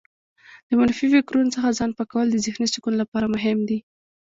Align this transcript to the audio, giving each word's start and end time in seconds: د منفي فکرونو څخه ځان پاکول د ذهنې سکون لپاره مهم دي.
د 0.67 0.69
منفي 0.79 1.07
فکرونو 1.13 1.53
څخه 1.55 1.75
ځان 1.79 1.91
پاکول 1.97 2.27
د 2.31 2.37
ذهنې 2.45 2.67
سکون 2.73 2.93
لپاره 3.01 3.31
مهم 3.35 3.57
دي. 3.69 3.79